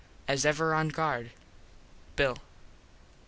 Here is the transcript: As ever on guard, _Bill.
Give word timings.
As 0.27 0.47
ever 0.47 0.73
on 0.73 0.87
guard, 0.89 1.29
_Bill. 2.17 2.39